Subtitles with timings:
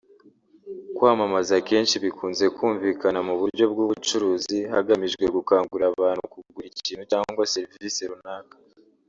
[0.95, 8.55] Kwamamaza akenshi bikunze kumvikana mu buryo bw’ubucuruzi hagamijwe gukangurira abantu kugura ikintu cyangwa serivisi runaka